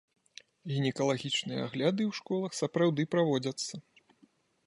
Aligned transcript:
Гінекалагічныя 0.75 1.59
агляды 1.67 2.01
ў 2.09 2.21
школах 2.21 2.51
сапраўды 2.61 3.01
праводзяцца. 3.17 3.73